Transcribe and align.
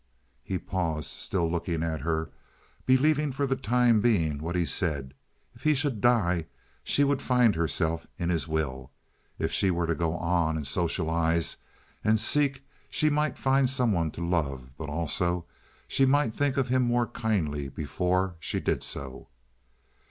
He 0.43 0.57
paused, 0.57 1.11
still 1.11 1.47
looking 1.47 1.83
at 1.83 2.01
her, 2.01 2.31
believing 2.87 3.31
for 3.31 3.45
the 3.45 3.55
time 3.55 4.01
being 4.01 4.39
what 4.39 4.55
he 4.55 4.65
said. 4.65 5.13
If 5.53 5.61
he 5.61 5.75
should 5.75 6.01
die 6.01 6.47
she 6.83 7.03
would 7.03 7.21
find 7.21 7.53
herself 7.53 8.07
in 8.17 8.29
his 8.31 8.47
will. 8.47 8.89
If 9.37 9.51
she 9.51 9.69
were 9.69 9.85
to 9.85 9.93
go 9.93 10.15
on 10.17 10.57
and 10.57 10.65
socialize 10.65 11.57
and 12.03 12.19
seek 12.19 12.63
she 12.89 13.11
might 13.11 13.37
find 13.37 13.69
some 13.69 13.91
one 13.91 14.09
to 14.13 14.25
love, 14.27 14.71
but 14.75 14.89
also 14.89 15.45
she 15.87 16.07
might 16.07 16.33
think 16.33 16.57
of 16.57 16.69
him 16.69 16.81
more 16.81 17.05
kindly 17.05 17.69
before 17.69 18.33
she 18.39 18.59
did 18.59 18.81
so. 18.81 19.27